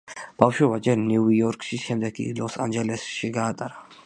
ბავშვობა 0.43 0.79
ჯერ 0.87 0.97
ნიუ-იორკში, 1.03 1.79
შემდეგ 1.85 2.17
კი 2.21 2.27
ლოს-ანჯელესში 2.43 3.35
გაატარა. 3.39 3.89